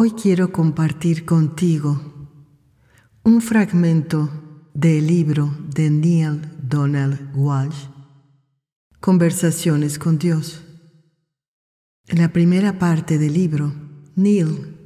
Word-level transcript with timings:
Hoy 0.00 0.12
quiero 0.12 0.52
compartir 0.52 1.24
contigo 1.24 2.00
un 3.24 3.40
fragmento 3.40 4.30
del 4.72 5.08
libro 5.08 5.52
de 5.74 5.90
Neil 5.90 6.40
Donald 6.62 7.32
Walsh, 7.34 7.88
Conversaciones 9.00 9.98
con 9.98 10.16
Dios. 10.16 10.62
En 12.06 12.20
la 12.20 12.28
primera 12.28 12.78
parte 12.78 13.18
del 13.18 13.32
libro, 13.32 13.72
Neil 14.14 14.76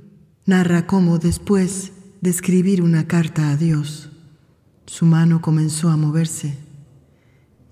narra 0.47 0.87
cómo 0.87 1.19
después 1.19 1.93
de 2.23 2.31
escribir 2.31 2.81
una 2.81 3.07
carta 3.07 3.51
a 3.51 3.59
Dios, 3.59 4.09
su 4.87 5.05
mano 5.05 5.43
comenzó 5.43 5.91
a 5.91 5.99
moverse 5.99 6.57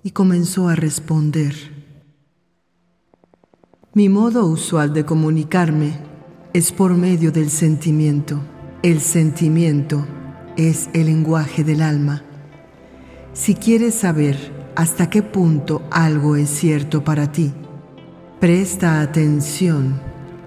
y 0.03 0.11
comenzó 0.11 0.67
a 0.67 0.75
responder. 0.75 1.55
Mi 3.95 4.09
modo 4.09 4.45
usual 4.45 4.93
de 4.93 5.05
comunicarme 5.05 6.10
es 6.53 6.73
por 6.73 6.95
medio 6.95 7.31
del 7.31 7.49
sentimiento. 7.49 8.41
El 8.83 8.99
sentimiento 8.99 10.05
es 10.57 10.89
el 10.93 11.05
lenguaje 11.05 11.63
del 11.63 11.81
alma. 11.81 12.23
Si 13.33 13.55
quieres 13.55 13.95
saber 13.95 14.37
hasta 14.75 15.09
qué 15.09 15.21
punto 15.21 15.81
algo 15.91 16.35
es 16.35 16.49
cierto 16.49 17.05
para 17.05 17.31
ti, 17.31 17.53
presta 18.41 18.99
atención 18.99 20.01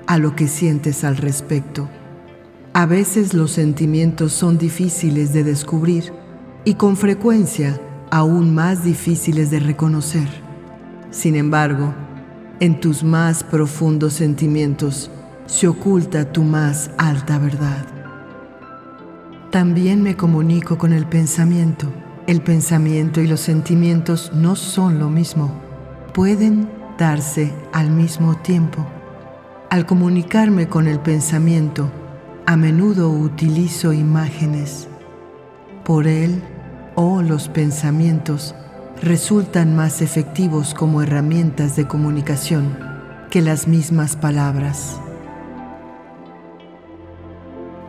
a 0.06 0.18
lo 0.18 0.36
que 0.36 0.46
sientes 0.46 1.04
al 1.04 1.16
respecto. 1.16 1.88
A 2.74 2.84
veces 2.84 3.32
los 3.32 3.52
sentimientos 3.52 4.32
son 4.32 4.58
difíciles 4.58 5.32
de 5.32 5.42
descubrir 5.42 6.12
y 6.66 6.74
con 6.74 6.98
frecuencia 6.98 7.80
aún 8.10 8.54
más 8.54 8.84
difíciles 8.84 9.50
de 9.50 9.60
reconocer. 9.60 10.28
Sin 11.10 11.34
embargo, 11.34 11.94
en 12.60 12.78
tus 12.78 13.02
más 13.02 13.42
profundos 13.42 14.12
sentimientos 14.14 15.10
se 15.46 15.68
oculta 15.68 16.32
tu 16.32 16.42
más 16.42 16.90
alta 16.98 17.38
verdad. 17.38 17.84
También 19.50 20.02
me 20.02 20.16
comunico 20.16 20.78
con 20.78 20.92
el 20.92 21.06
pensamiento. 21.06 21.86
El 22.26 22.42
pensamiento 22.42 23.20
y 23.20 23.26
los 23.26 23.40
sentimientos 23.40 24.32
no 24.34 24.56
son 24.56 24.98
lo 24.98 25.10
mismo. 25.10 25.52
Pueden 26.12 26.68
darse 26.98 27.52
al 27.72 27.90
mismo 27.90 28.36
tiempo. 28.36 28.84
Al 29.70 29.86
comunicarme 29.86 30.68
con 30.68 30.88
el 30.88 30.98
pensamiento, 30.98 31.90
a 32.46 32.56
menudo 32.56 33.10
utilizo 33.10 33.92
imágenes. 33.92 34.88
Por 35.84 36.06
él 36.06 36.42
o 36.94 37.22
los 37.22 37.48
pensamientos 37.48 38.54
resultan 39.02 39.76
más 39.76 40.00
efectivos 40.00 40.74
como 40.74 41.02
herramientas 41.02 41.76
de 41.76 41.86
comunicación 41.86 42.76
que 43.30 43.42
las 43.42 43.68
mismas 43.68 44.16
palabras. 44.16 45.00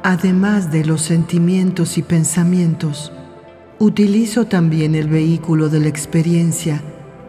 Además 0.08 0.72
de 0.72 0.86
los 0.86 1.02
sentimientos 1.02 1.98
y 1.98 2.04
pensamientos, 2.04 3.12
utilizo 3.80 4.46
también 4.46 4.94
el 4.94 5.08
vehículo 5.08 5.68
de 5.68 5.80
la 5.80 5.88
experiencia, 5.88 6.80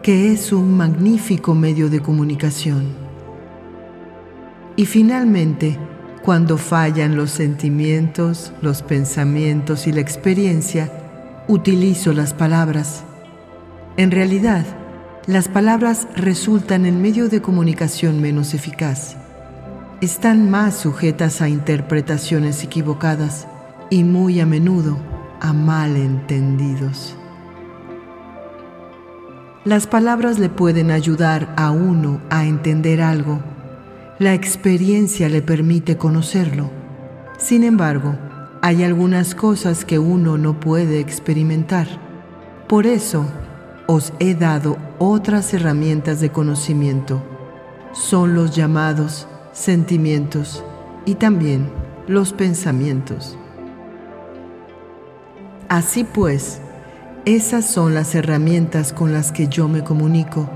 que 0.03 0.31
es 0.31 0.53
un 0.53 0.77
magnífico 0.77 1.55
medio 1.55 1.89
de 1.89 2.01
comunicación. 2.01 2.85
Y 4.75 4.85
finalmente, 4.85 5.79
cuando 6.21 6.59
fallan 6.59 7.15
los 7.15 7.31
sentimientos, 7.31 8.53
los 8.61 8.83
pensamientos 8.83 9.87
y 9.87 9.91
la 9.91 10.01
experiencia, 10.01 10.91
utilizo 11.47 12.13
las 12.13 12.35
palabras. 12.35 13.03
En 13.97 14.11
realidad, 14.11 14.67
las 15.25 15.47
palabras 15.47 16.07
resultan 16.15 16.85
el 16.85 16.93
medio 16.93 17.27
de 17.27 17.41
comunicación 17.41 18.21
menos 18.21 18.53
eficaz. 18.53 19.17
Están 19.99 20.51
más 20.51 20.75
sujetas 20.75 21.41
a 21.41 21.49
interpretaciones 21.49 22.63
equivocadas 22.63 23.47
y 23.89 24.03
muy 24.03 24.39
a 24.39 24.45
menudo 24.45 24.95
a 25.41 25.53
malentendidos. 25.53 27.15
Las 29.65 29.87
palabras 29.87 30.37
le 30.37 30.49
pueden 30.49 30.91
ayudar 30.91 31.51
a 31.57 31.71
uno 31.71 32.21
a 32.29 32.45
entender 32.45 33.01
algo. 33.01 33.39
La 34.19 34.35
experiencia 34.35 35.29
le 35.29 35.41
permite 35.41 35.97
conocerlo. 35.97 36.69
Sin 37.39 37.63
embargo, 37.63 38.15
hay 38.61 38.83
algunas 38.83 39.33
cosas 39.33 39.83
que 39.83 39.97
uno 39.97 40.37
no 40.37 40.59
puede 40.59 40.99
experimentar. 40.99 41.87
Por 42.69 42.85
eso, 42.85 43.25
os 43.87 44.13
he 44.19 44.35
dado 44.35 44.77
otras 44.99 45.55
herramientas 45.55 46.19
de 46.19 46.31
conocimiento. 46.31 47.23
Son 47.93 48.35
los 48.35 48.55
llamados 48.55 49.27
sentimientos 49.57 50.63
y 51.05 51.15
también 51.15 51.69
los 52.07 52.31
pensamientos. 52.31 53.37
Así 55.67 56.03
pues, 56.03 56.61
esas 57.25 57.65
son 57.65 57.95
las 57.95 58.13
herramientas 58.13 58.93
con 58.93 59.11
las 59.11 59.31
que 59.31 59.47
yo 59.47 59.67
me 59.67 59.83
comunico, 59.83 60.47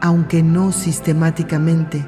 aunque 0.00 0.42
no 0.42 0.72
sistemáticamente, 0.72 2.04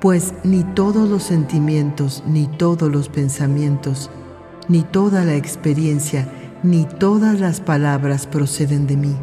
pues 0.00 0.34
ni 0.44 0.62
todos 0.62 1.08
los 1.08 1.24
sentimientos, 1.24 2.22
ni 2.26 2.46
todos 2.46 2.90
los 2.90 3.08
pensamientos, 3.08 4.08
ni 4.68 4.82
toda 4.82 5.24
la 5.24 5.34
experiencia, 5.34 6.28
ni 6.62 6.84
todas 6.84 7.40
las 7.40 7.60
palabras 7.60 8.26
proceden 8.28 8.86
de 8.86 8.96
mí. 8.96 9.16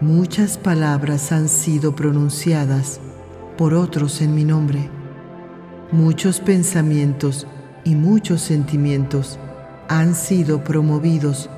Muchas 0.00 0.58
palabras 0.58 1.32
han 1.32 1.48
sido 1.48 1.96
pronunciadas 1.96 3.00
por 3.56 3.74
otros 3.74 4.20
en 4.20 4.34
mi 4.34 4.44
nombre. 4.44 4.88
Muchos 5.92 6.40
pensamientos 6.40 7.46
y 7.84 7.94
muchos 7.94 8.42
sentimientos 8.42 9.38
han 9.88 10.14
sido 10.14 10.64
promovidos 10.64 11.48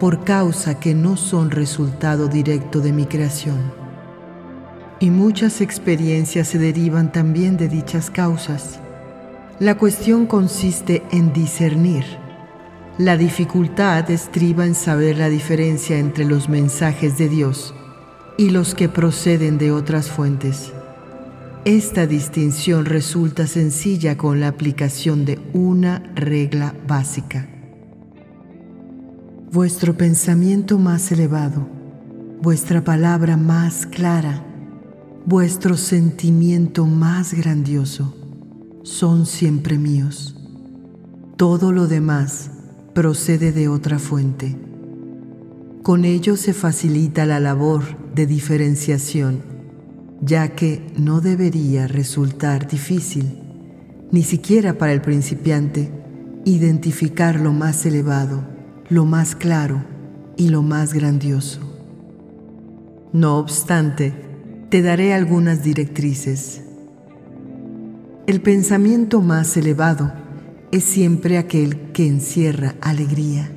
por 0.00 0.24
causa 0.24 0.78
que 0.78 0.94
no 0.94 1.16
son 1.16 1.50
resultado 1.50 2.28
directo 2.28 2.80
de 2.80 2.92
mi 2.92 3.06
creación. 3.06 3.72
Y 4.98 5.10
muchas 5.10 5.60
experiencias 5.60 6.48
se 6.48 6.58
derivan 6.58 7.12
también 7.12 7.56
de 7.56 7.68
dichas 7.68 8.10
causas. 8.10 8.80
La 9.58 9.76
cuestión 9.76 10.26
consiste 10.26 11.02
en 11.12 11.32
discernir. 11.32 12.04
La 12.98 13.16
dificultad 13.16 14.10
estriba 14.10 14.64
en 14.66 14.74
saber 14.74 15.18
la 15.18 15.28
diferencia 15.28 15.98
entre 15.98 16.24
los 16.24 16.48
mensajes 16.48 17.18
de 17.18 17.28
Dios 17.28 17.74
y 18.38 18.50
los 18.50 18.74
que 18.74 18.88
proceden 18.88 19.58
de 19.58 19.70
otras 19.70 20.10
fuentes. 20.10 20.72
Esta 21.66 22.06
distinción 22.06 22.84
resulta 22.84 23.48
sencilla 23.48 24.16
con 24.16 24.38
la 24.38 24.46
aplicación 24.46 25.24
de 25.24 25.40
una 25.52 25.98
regla 26.14 26.76
básica. 26.86 27.48
Vuestro 29.50 29.96
pensamiento 29.96 30.78
más 30.78 31.10
elevado, 31.10 31.68
vuestra 32.40 32.84
palabra 32.84 33.36
más 33.36 33.84
clara, 33.84 34.46
vuestro 35.24 35.76
sentimiento 35.76 36.86
más 36.86 37.34
grandioso 37.34 38.14
son 38.84 39.26
siempre 39.26 39.76
míos. 39.76 40.36
Todo 41.36 41.72
lo 41.72 41.88
demás 41.88 42.52
procede 42.94 43.50
de 43.50 43.66
otra 43.66 43.98
fuente. 43.98 44.56
Con 45.82 46.04
ello 46.04 46.36
se 46.36 46.52
facilita 46.52 47.26
la 47.26 47.40
labor 47.40 47.82
de 48.14 48.26
diferenciación, 48.26 49.55
ya 50.20 50.48
que 50.54 50.86
no 50.96 51.20
debería 51.20 51.86
resultar 51.86 52.68
difícil, 52.68 53.40
ni 54.10 54.22
siquiera 54.22 54.78
para 54.78 54.92
el 54.92 55.02
principiante, 55.02 55.90
identificar 56.44 57.40
lo 57.40 57.52
más 57.52 57.84
elevado 57.86 58.56
lo 58.88 59.04
más 59.04 59.34
claro 59.34 59.84
y 60.36 60.48
lo 60.48 60.62
más 60.62 60.94
grandioso. 60.94 61.60
No 63.12 63.38
obstante, 63.38 64.14
te 64.68 64.82
daré 64.82 65.14
algunas 65.14 65.62
directrices. 65.62 66.62
El 68.26 68.40
pensamiento 68.42 69.20
más 69.20 69.56
elevado 69.56 70.12
es 70.72 70.84
siempre 70.84 71.38
aquel 71.38 71.92
que 71.92 72.06
encierra 72.06 72.74
alegría. 72.80 73.50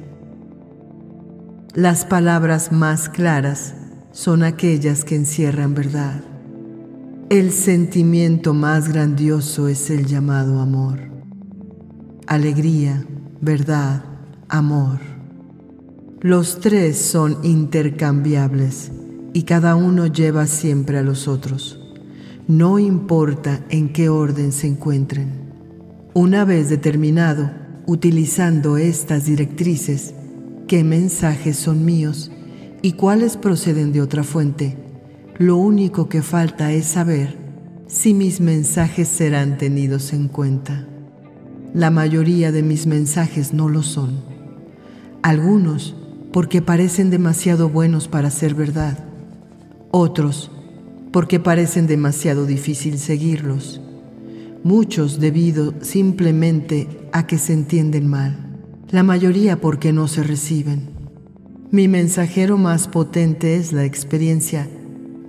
Las 1.74 2.06
palabras 2.06 2.72
más 2.72 3.10
claras 3.10 3.76
son 4.12 4.44
aquellas 4.44 5.06
que 5.06 5.16
encierran 5.16 5.76
verdad. 5.76 6.24
El 7.30 7.52
sentimiento 7.52 8.56
más 8.56 8.92
grandioso 8.92 9.68
es 9.68 9.92
el 9.92 10.08
llamado 10.08 10.60
amor. 10.60 11.00
alegría, 12.26 13.06
verdad, 13.40 14.04
amor. 14.48 14.98
Los 16.22 16.60
tres 16.60 16.98
son 16.98 17.38
intercambiables 17.44 18.92
y 19.32 19.44
cada 19.44 19.76
uno 19.76 20.08
lleva 20.08 20.48
siempre 20.48 20.98
a 20.98 21.04
los 21.04 21.28
otros. 21.28 21.80
No 22.48 22.80
importa 22.80 23.64
en 23.70 23.94
qué 23.94 24.10
orden 24.10 24.52
se 24.52 24.66
encuentren. 24.66 25.30
Una 26.16 26.46
vez 26.46 26.68
determinado, 26.68 27.52
utilizando 27.86 28.78
estas 28.78 29.26
directrices, 29.26 30.16
qué 30.68 30.84
mensajes 30.84 31.58
son 31.58 31.86
míos 31.86 32.32
y 32.82 32.94
cuáles 32.94 33.38
proceden 33.38 33.92
de 33.94 34.02
otra 34.02 34.24
fuente, 34.24 34.89
lo 35.40 35.56
único 35.56 36.10
que 36.10 36.22
falta 36.22 36.74
es 36.74 36.86
saber 36.86 37.38
si 37.88 38.14
mis 38.14 38.42
mensajes 38.42 39.08
serán 39.08 39.58
tenidos 39.58 40.12
en 40.12 40.28
cuenta. 40.28 40.86
La 41.74 41.92
mayoría 41.92 42.52
de 42.52 42.62
mis 42.62 42.86
mensajes 42.86 43.54
no 43.54 43.70
lo 43.70 43.82
son. 43.82 44.20
Algunos 45.22 45.96
porque 46.34 46.62
parecen 46.62 47.10
demasiado 47.10 47.70
buenos 47.70 48.10
para 48.10 48.32
ser 48.32 48.54
verdad. 48.54 49.00
Otros 49.92 50.52
porque 51.14 51.40
parecen 51.40 51.88
demasiado 51.88 52.46
difícil 52.46 53.00
seguirlos. 53.00 53.80
Muchos 54.66 55.22
debido 55.22 55.74
simplemente 55.80 56.90
a 57.14 57.28
que 57.28 57.38
se 57.38 57.54
entienden 57.54 58.08
mal. 58.08 58.60
La 58.90 59.04
mayoría 59.04 59.62
porque 59.62 59.94
no 59.94 60.10
se 60.10 60.22
reciben. 60.22 60.90
Mi 61.72 61.88
mensajero 61.88 62.58
más 62.58 62.90
potente 62.90 63.56
es 63.56 63.72
la 63.72 63.86
experiencia 63.86 64.68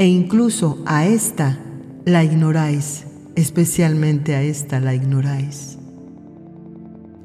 e 0.01 0.07
incluso 0.07 0.79
a 0.87 1.05
esta 1.05 1.59
la 2.07 2.25
ignoráis, 2.25 3.05
especialmente 3.37 4.35
a 4.35 4.43
esta 4.43 4.81
la 4.81 4.95
ignoráis. 4.95 5.77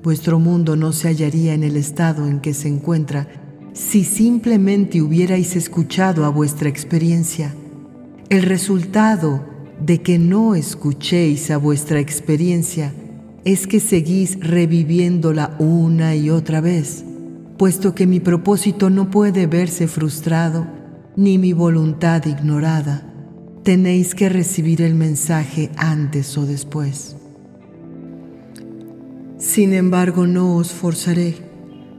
Vuestro 0.03 0.39
mundo 0.39 0.75
no 0.75 0.91
se 0.91 1.07
hallaría 1.07 1.53
en 1.53 1.63
el 1.63 1.77
estado 1.77 2.27
en 2.27 2.41
que 2.41 2.53
se 2.53 2.67
encuentra 2.67 3.29
si 3.71 4.03
simplemente 4.03 5.01
hubierais 5.01 5.55
escuchado 5.55 6.25
a 6.25 6.29
vuestra 6.29 6.67
experiencia. 6.67 7.55
El 8.27 8.41
resultado 8.41 9.45
de 9.79 10.01
que 10.01 10.19
no 10.19 10.53
escuchéis 10.53 11.51
a 11.51 11.57
vuestra 11.57 12.01
experiencia 12.01 12.93
es 13.45 13.67
que 13.67 13.79
seguís 13.79 14.37
reviviéndola 14.41 15.55
una 15.59 16.13
y 16.17 16.29
otra 16.29 16.59
vez, 16.59 17.05
puesto 17.57 17.95
que 17.95 18.05
mi 18.05 18.19
propósito 18.19 18.89
no 18.89 19.09
puede 19.11 19.47
verse 19.47 19.87
frustrado 19.87 20.74
ni 21.15 21.37
mi 21.37 21.53
voluntad 21.53 22.25
ignorada 22.25 23.11
tenéis 23.63 24.13
que 24.13 24.29
recibir 24.29 24.81
el 24.81 24.93
mensaje 24.93 25.71
antes 25.75 26.37
o 26.37 26.45
después. 26.45 27.15
Sin 29.39 29.73
embargo, 29.73 30.27
no 30.27 30.55
os 30.55 30.71
forzaré, 30.71 31.35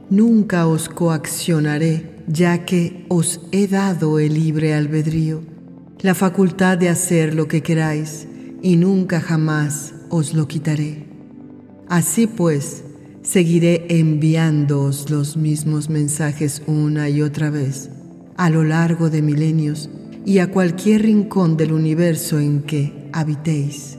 nunca 0.09 0.65
os 0.67 0.87
coaccionaré, 0.87 2.23
ya 2.27 2.65
que 2.65 3.05
os 3.09 3.41
he 3.51 3.67
dado 3.67 4.19
el 4.19 4.33
libre 4.33 4.73
albedrío, 4.73 5.41
la 5.99 6.15
facultad 6.15 6.77
de 6.77 6.89
hacer 6.89 7.35
lo 7.35 7.47
que 7.47 7.61
queráis, 7.61 8.27
y 8.61 8.77
nunca 8.77 9.19
jamás 9.19 9.93
os 10.09 10.33
lo 10.33 10.47
quitaré. 10.47 11.05
Así 11.89 12.27
pues, 12.27 12.83
seguiré 13.23 13.85
enviándoos 13.89 15.09
los 15.09 15.35
mismos 15.35 15.89
mensajes 15.89 16.61
una 16.65 17.09
y 17.09 17.21
otra 17.21 17.49
vez, 17.49 17.89
a 18.37 18.49
lo 18.49 18.63
largo 18.63 19.09
de 19.09 19.21
milenios, 19.21 19.89
y 20.25 20.39
a 20.39 20.51
cualquier 20.51 21.03
rincón 21.03 21.57
del 21.57 21.71
universo 21.71 22.39
en 22.39 22.61
que 22.61 23.09
habitéis. 23.13 23.97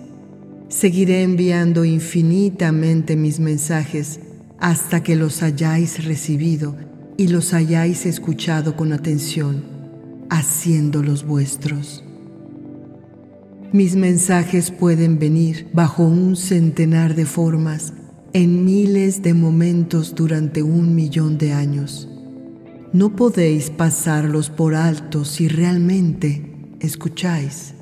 Seguiré 0.68 1.22
enviando 1.22 1.84
infinitamente 1.84 3.16
mis 3.16 3.40
mensajes 3.40 4.20
hasta 4.58 5.02
que 5.02 5.16
los 5.16 5.42
hayáis 5.42 6.04
recibido 6.04 6.76
y 7.16 7.28
los 7.28 7.54
hayáis 7.54 8.04
escuchado 8.06 8.76
con 8.76 8.92
atención, 8.92 9.64
haciéndolos 10.28 11.24
vuestros. 11.24 12.04
Mis 13.72 13.96
mensajes 13.96 14.70
pueden 14.70 15.18
venir 15.18 15.68
bajo 15.72 16.04
un 16.04 16.36
centenar 16.36 17.14
de 17.14 17.26
formas, 17.26 17.92
en 18.34 18.64
miles 18.64 19.22
de 19.22 19.32
momentos 19.32 20.14
durante 20.14 20.62
un 20.62 20.94
millón 20.94 21.38
de 21.38 21.54
años. 21.54 22.08
No 22.92 23.14
podéis 23.14 23.68
pasarlos 23.68 24.48
por 24.48 24.74
alto 24.74 25.26
si 25.26 25.46
realmente 25.46 26.72
escucháis. 26.80 27.74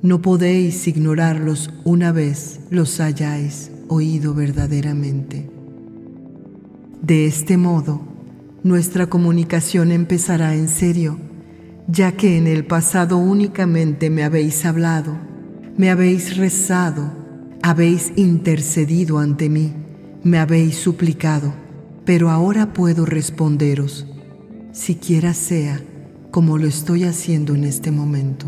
No 0.00 0.22
podéis 0.22 0.88
ignorarlos 0.88 1.70
una 1.84 2.12
vez 2.12 2.60
los 2.70 2.98
hayáis 2.98 3.70
oído 3.88 4.32
verdaderamente. 4.32 5.50
De 7.02 7.26
este 7.26 7.58
modo, 7.58 8.08
nuestra 8.62 9.06
comunicación 9.10 9.92
empezará 9.92 10.54
en 10.54 10.68
serio, 10.68 11.18
ya 11.86 12.12
que 12.12 12.38
en 12.38 12.46
el 12.46 12.64
pasado 12.64 13.18
únicamente 13.18 14.08
me 14.08 14.24
habéis 14.24 14.64
hablado, 14.64 15.14
me 15.76 15.90
habéis 15.90 16.38
rezado, 16.38 17.12
habéis 17.62 18.14
intercedido 18.16 19.18
ante 19.18 19.50
mí, 19.50 19.74
me 20.22 20.38
habéis 20.38 20.76
suplicado, 20.76 21.52
pero 22.06 22.30
ahora 22.30 22.72
puedo 22.72 23.04
responderos 23.04 24.06
siquiera 24.74 25.34
sea 25.34 25.80
como 26.32 26.58
lo 26.58 26.66
estoy 26.66 27.04
haciendo 27.04 27.54
en 27.54 27.62
este 27.62 27.92
momento. 27.92 28.46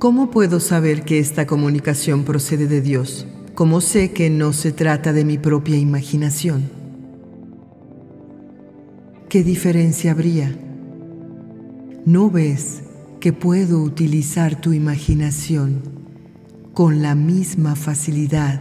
¿Cómo 0.00 0.32
puedo 0.32 0.58
saber 0.58 1.04
que 1.04 1.20
esta 1.20 1.46
comunicación 1.46 2.24
procede 2.24 2.66
de 2.66 2.80
Dios? 2.82 3.24
¿Cómo 3.54 3.80
sé 3.80 4.10
que 4.10 4.30
no 4.30 4.52
se 4.52 4.72
trata 4.72 5.12
de 5.12 5.24
mi 5.24 5.38
propia 5.38 5.78
imaginación? 5.78 6.64
¿Qué 9.28 9.44
diferencia 9.44 10.10
habría? 10.10 10.52
¿No 12.04 12.28
ves 12.28 12.82
que 13.20 13.32
puedo 13.32 13.80
utilizar 13.80 14.60
tu 14.60 14.72
imaginación 14.72 15.82
con 16.74 17.00
la 17.00 17.14
misma 17.14 17.76
facilidad 17.76 18.60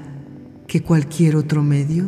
que 0.67 0.83
cualquier 0.83 1.37
otro 1.37 1.63
medio? 1.63 2.07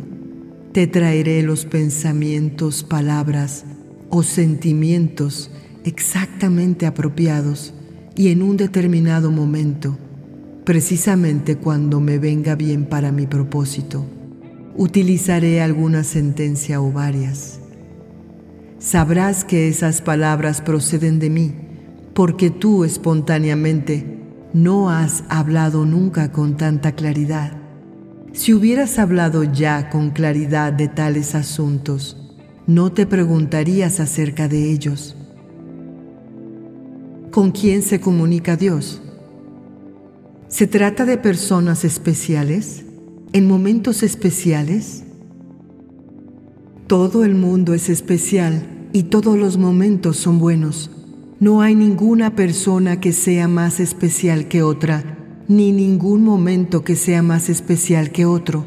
Te 0.74 0.86
traeré 0.86 1.42
los 1.42 1.66
pensamientos, 1.66 2.84
palabras, 2.84 3.66
o 4.10 4.24
sentimientos 4.24 5.52
exactamente 5.84 6.86
apropiados 6.86 7.74
y 8.16 8.30
en 8.30 8.42
un 8.42 8.58
determinado 8.58 9.32
momento, 9.32 9.98
precisamente 10.64 11.58
cuando 11.58 12.00
me 12.00 12.18
venga 12.18 12.56
bien 12.56 12.86
para 12.86 13.12
mi 13.12 13.28
propósito, 13.28 14.06
utilizaré 14.76 15.62
alguna 15.62 16.04
sentencia 16.04 16.82
o 16.82 16.92
varias. 16.92 17.60
Sabrás 18.80 19.44
que 19.44 19.68
esas 19.68 20.02
palabras 20.02 20.62
proceden 20.62 21.20
de 21.20 21.30
mí, 21.30 21.54
porque 22.14 22.50
tú 22.50 22.84
espontáneamente 22.84 24.20
no 24.54 24.90
has 24.90 25.24
hablado 25.28 25.86
nunca 25.86 26.32
con 26.32 26.56
tanta 26.56 26.94
claridad. 26.94 27.58
Si 28.32 28.54
hubieras 28.54 29.00
hablado 29.00 29.44
ya 29.44 29.90
con 29.90 30.12
claridad 30.12 30.74
de 30.74 30.88
tales 30.88 31.36
asuntos, 31.36 32.25
no 32.68 32.92
te 32.92 33.06
preguntarías 33.06 34.00
acerca 34.00 34.48
de 34.48 34.72
ellos. 34.72 35.16
¿Con 37.30 37.52
quién 37.52 37.82
se 37.84 38.00
comunica 38.00 38.56
Dios? 38.56 39.02
¿Se 40.48 40.66
trata 40.66 41.06
de 41.06 41.18
personas 41.18 41.86
especiales? 41.86 42.84
¿En 43.34 43.48
momentos 43.48 44.02
especiales? 44.04 45.04
Todo 46.88 47.24
el 47.24 47.36
mundo 47.36 47.74
es 47.74 47.90
especial 47.90 48.64
y 48.94 49.04
todos 49.04 49.38
los 49.38 49.58
momentos 49.58 50.18
son 50.18 50.40
buenos. 50.40 50.90
No 51.40 51.62
hay 51.62 51.76
ninguna 51.76 52.36
persona 52.36 53.00
que 53.00 53.12
sea 53.12 53.48
más 53.48 53.80
especial 53.80 54.48
que 54.48 54.64
otra, 54.64 55.18
ni 55.48 55.72
ningún 55.72 56.24
momento 56.24 56.84
que 56.84 56.96
sea 56.96 57.22
más 57.22 57.50
especial 57.50 58.12
que 58.12 58.26
otro. 58.26 58.66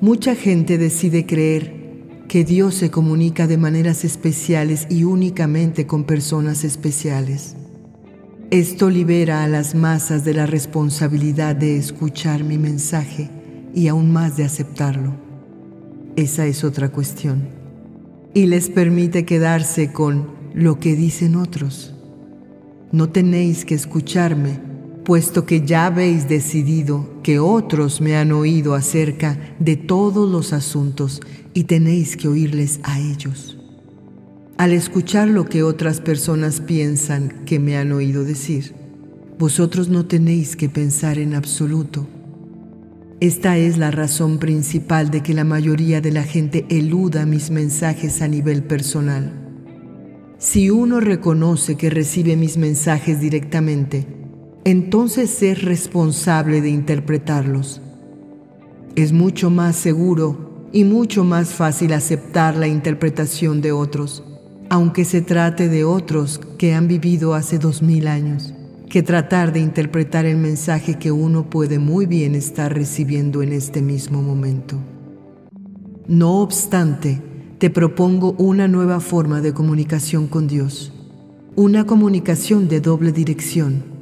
Mucha 0.00 0.34
gente 0.34 0.76
decide 0.76 1.24
creer 1.24 1.75
que 2.28 2.44
Dios 2.44 2.74
se 2.74 2.90
comunica 2.90 3.46
de 3.46 3.56
maneras 3.56 4.04
especiales 4.04 4.86
y 4.90 5.04
únicamente 5.04 5.86
con 5.86 6.04
personas 6.04 6.64
especiales. 6.64 7.56
Esto 8.50 8.90
libera 8.90 9.44
a 9.44 9.48
las 9.48 9.74
masas 9.74 10.24
de 10.24 10.34
la 10.34 10.46
responsabilidad 10.46 11.56
de 11.56 11.76
escuchar 11.76 12.44
mi 12.44 12.58
mensaje 12.58 13.28
y 13.74 13.88
aún 13.88 14.12
más 14.12 14.36
de 14.36 14.44
aceptarlo. 14.44 15.14
Esa 16.16 16.46
es 16.46 16.64
otra 16.64 16.90
cuestión. 16.90 17.48
Y 18.34 18.46
les 18.46 18.70
permite 18.70 19.24
quedarse 19.24 19.92
con 19.92 20.28
lo 20.54 20.78
que 20.80 20.94
dicen 20.94 21.36
otros. 21.36 21.94
No 22.92 23.08
tenéis 23.08 23.64
que 23.64 23.74
escucharme, 23.74 24.60
puesto 25.06 25.46
que 25.46 25.64
ya 25.64 25.86
habéis 25.86 26.28
decidido 26.28 27.08
que 27.22 27.38
otros 27.38 28.00
me 28.00 28.16
han 28.16 28.32
oído 28.32 28.74
acerca 28.74 29.38
de 29.60 29.76
todos 29.76 30.28
los 30.28 30.52
asuntos 30.52 31.20
y 31.54 31.64
tenéis 31.64 32.16
que 32.16 32.26
oírles 32.26 32.80
a 32.82 32.98
ellos. 32.98 33.56
Al 34.58 34.72
escuchar 34.72 35.28
lo 35.28 35.44
que 35.44 35.62
otras 35.62 36.00
personas 36.00 36.60
piensan 36.60 37.44
que 37.44 37.60
me 37.60 37.76
han 37.76 37.92
oído 37.92 38.24
decir, 38.24 38.74
vosotros 39.38 39.88
no 39.88 40.06
tenéis 40.06 40.56
que 40.56 40.68
pensar 40.68 41.18
en 41.20 41.36
absoluto. 41.36 42.08
Esta 43.20 43.58
es 43.58 43.78
la 43.78 43.92
razón 43.92 44.38
principal 44.38 45.12
de 45.12 45.22
que 45.22 45.34
la 45.34 45.44
mayoría 45.44 46.00
de 46.00 46.10
la 46.10 46.24
gente 46.24 46.66
eluda 46.68 47.26
mis 47.26 47.50
mensajes 47.50 48.22
a 48.22 48.26
nivel 48.26 48.64
personal. 48.64 49.32
Si 50.38 50.68
uno 50.68 50.98
reconoce 50.98 51.76
que 51.76 51.90
recibe 51.90 52.34
mis 52.34 52.56
mensajes 52.56 53.20
directamente, 53.20 54.15
entonces 54.66 55.44
es 55.44 55.62
responsable 55.62 56.60
de 56.60 56.70
interpretarlos. 56.70 57.80
Es 58.96 59.12
mucho 59.12 59.48
más 59.48 59.76
seguro 59.76 60.68
y 60.72 60.82
mucho 60.82 61.22
más 61.22 61.54
fácil 61.54 61.92
aceptar 61.92 62.56
la 62.56 62.66
interpretación 62.66 63.60
de 63.60 63.70
otros, 63.70 64.24
aunque 64.68 65.04
se 65.04 65.20
trate 65.20 65.68
de 65.68 65.84
otros 65.84 66.40
que 66.58 66.74
han 66.74 66.88
vivido 66.88 67.34
hace 67.34 67.60
dos 67.60 67.80
mil 67.80 68.08
años 68.08 68.54
que 68.90 69.04
tratar 69.04 69.52
de 69.52 69.60
interpretar 69.60 70.26
el 70.26 70.36
mensaje 70.36 70.98
que 70.98 71.12
uno 71.12 71.48
puede 71.48 71.78
muy 71.78 72.06
bien 72.06 72.34
estar 72.34 72.74
recibiendo 72.74 73.42
en 73.42 73.52
este 73.52 73.82
mismo 73.82 74.20
momento. 74.20 74.80
No 76.08 76.40
obstante, 76.40 77.22
te 77.58 77.70
propongo 77.70 78.32
una 78.32 78.66
nueva 78.66 78.98
forma 78.98 79.40
de 79.40 79.54
comunicación 79.54 80.26
con 80.26 80.48
Dios, 80.48 80.92
una 81.54 81.84
comunicación 81.84 82.66
de 82.66 82.80
doble 82.80 83.12
dirección. 83.12 83.95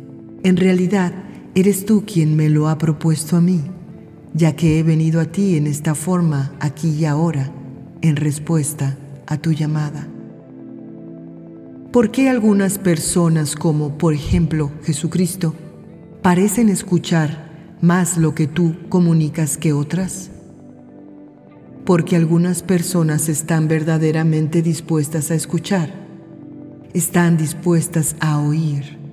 En 0.44 0.58
realidad, 0.58 1.10
eres 1.54 1.86
tú 1.86 2.04
quien 2.06 2.36
me 2.36 2.50
lo 2.50 2.68
ha 2.68 2.76
propuesto 2.76 3.38
a 3.38 3.40
mí, 3.40 3.62
ya 4.34 4.54
que 4.54 4.78
he 4.78 4.82
venido 4.82 5.22
a 5.22 5.24
ti 5.24 5.56
en 5.56 5.66
esta 5.66 5.94
forma 5.94 6.52
aquí 6.60 6.90
y 6.90 7.06
ahora, 7.06 7.50
en 8.02 8.16
respuesta 8.16 8.98
a 9.26 9.38
tu 9.38 9.52
llamada. 9.52 10.06
¿Por 11.90 12.10
qué 12.10 12.28
algunas 12.28 12.76
personas 12.76 13.56
como, 13.56 13.96
por 13.96 14.12
ejemplo, 14.12 14.70
Jesucristo, 14.82 15.54
parecen 16.20 16.68
escuchar 16.68 17.78
más 17.80 18.18
lo 18.18 18.34
que 18.34 18.46
tú 18.46 18.76
comunicas 18.90 19.56
que 19.56 19.72
otras? 19.72 20.30
Porque 21.86 22.16
algunas 22.16 22.62
personas 22.62 23.30
están 23.30 23.66
verdaderamente 23.66 24.60
dispuestas 24.60 25.30
a 25.30 25.36
escuchar, 25.36 25.90
están 26.92 27.38
dispuestas 27.38 28.14
a 28.20 28.40
oír 28.40 29.03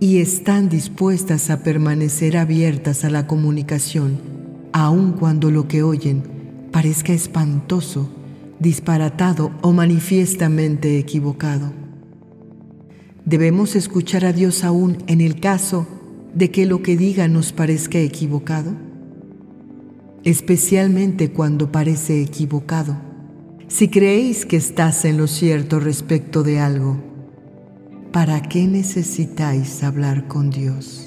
y 0.00 0.16
están 0.18 0.70
dispuestas 0.70 1.50
a 1.50 1.62
permanecer 1.62 2.38
abiertas 2.38 3.04
a 3.04 3.10
la 3.10 3.26
comunicación, 3.26 4.18
aun 4.72 5.12
cuando 5.12 5.50
lo 5.50 5.68
que 5.68 5.82
oyen 5.82 6.22
parezca 6.72 7.12
espantoso, 7.12 8.08
disparatado 8.58 9.52
o 9.60 9.72
manifiestamente 9.72 10.98
equivocado. 10.98 11.72
Debemos 13.26 13.76
escuchar 13.76 14.24
a 14.24 14.32
Dios 14.32 14.64
aún 14.64 14.96
en 15.06 15.20
el 15.20 15.38
caso 15.38 15.86
de 16.34 16.50
que 16.50 16.64
lo 16.64 16.82
que 16.82 16.96
diga 16.96 17.28
nos 17.28 17.52
parezca 17.52 17.98
equivocado, 17.98 18.72
especialmente 20.24 21.30
cuando 21.30 21.70
parece 21.70 22.22
equivocado. 22.22 22.96
Si 23.68 23.88
creéis 23.88 24.46
que 24.46 24.56
estás 24.56 25.04
en 25.04 25.18
lo 25.18 25.26
cierto 25.26 25.78
respecto 25.78 26.42
de 26.42 26.58
algo, 26.58 27.09
¿para 28.12 28.40
qué 28.42 28.66
necesitáis 28.66 29.82
hablar 29.82 30.26
con 30.26 30.50
Dios? 30.50 31.06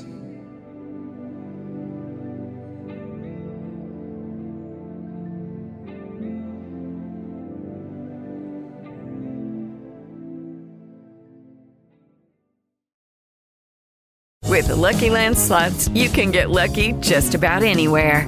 With 14.50 14.68
the 14.68 14.76
Lucky 14.76 15.10
Land 15.10 15.36
slots, 15.36 15.90
you 15.90 16.10
can 16.10 16.32
get 16.32 16.52
lucky 16.52 16.94
just 17.02 17.34
about 17.34 17.64
anywhere. 17.64 18.28